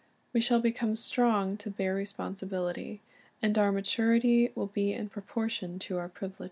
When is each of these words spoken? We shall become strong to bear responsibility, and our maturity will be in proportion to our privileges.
We 0.33 0.41
shall 0.41 0.59
become 0.59 0.95
strong 0.95 1.57
to 1.57 1.69
bear 1.69 1.93
responsibility, 1.93 3.01
and 3.39 3.55
our 3.55 3.71
maturity 3.71 4.51
will 4.55 4.65
be 4.65 4.93
in 4.93 5.09
proportion 5.09 5.77
to 5.77 5.99
our 5.99 6.09
privileges. 6.09 6.39